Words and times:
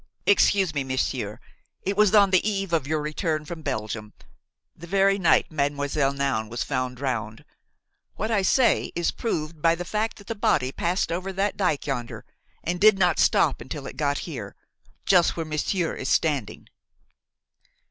"Excuse 0.25 0.73
me, 0.73 0.83
monsieur, 0.83 1.39
it 1.83 1.95
was 1.95 2.15
on 2.15 2.31
the 2.31 2.41
eve 2.49 2.73
of 2.73 2.87
your 2.87 2.99
return 3.01 3.45
from 3.45 3.61
Belgium, 3.61 4.13
the 4.75 4.87
very 4.87 5.19
night 5.19 5.51
Mademoiselle 5.51 6.11
Noun 6.11 6.49
was 6.49 6.63
found 6.63 6.97
drowned; 6.97 7.45
what 8.15 8.31
I 8.31 8.41
say 8.41 8.91
is 8.95 9.11
proved 9.11 9.61
by 9.61 9.75
the 9.75 9.85
fact 9.85 10.17
that 10.17 10.25
the 10.25 10.33
body 10.33 10.71
passed 10.71 11.11
over 11.11 11.31
that 11.33 11.55
dike 11.55 11.85
yonder 11.85 12.25
and 12.63 12.81
did 12.81 12.97
not 12.97 13.19
stop 13.19 13.61
until 13.61 13.85
it 13.85 13.95
got 13.95 14.17
here, 14.25 14.55
just 15.05 15.37
where 15.37 15.45
monsieur 15.45 15.93
is 15.93 16.09
standing." 16.09 16.67